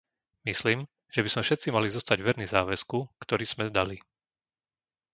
[0.49, 0.79] Myslím,
[1.15, 3.97] že by sme všetci mali zostať verní záväzku, ktorý sme dali.